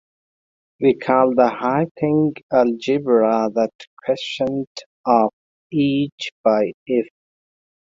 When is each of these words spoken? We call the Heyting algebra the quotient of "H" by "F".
We 0.79 0.95
call 0.95 1.35
the 1.35 1.47
Heyting 1.51 2.33
algebra 2.51 3.49
the 3.53 3.69
quotient 4.03 4.81
of 5.05 5.29
"H" 5.71 6.31
by 6.43 6.71
"F". 6.89 7.05